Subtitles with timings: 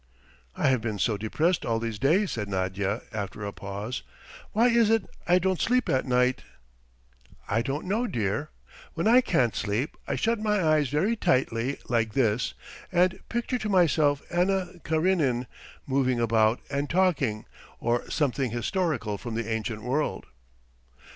[0.55, 4.01] "I have been so depressed all these days," said Nadya after a pause.
[4.51, 6.41] "Why is it I don't sleep at night!"
[7.47, 8.49] "I don't know, dear.
[8.95, 12.55] When I can't sleep I shut my eyes very tightly, like this,
[12.91, 15.45] and picture to myself Anna Karenin
[15.85, 17.45] moving about and talking,
[17.79, 20.25] or something historical from the ancient world.